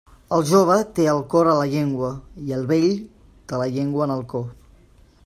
El 0.35 0.43
jove 0.51 0.77
té 0.99 1.05
el 1.11 1.19
cor 1.33 1.49
a 1.51 1.53
la 1.59 1.67
llengua, 1.73 2.09
i 2.47 2.57
el 2.61 2.65
vell 2.73 2.89
té 3.53 3.61
la 3.65 3.69
llengua 3.77 4.09
en 4.11 4.15
el 4.19 4.29
cor. 4.33 4.49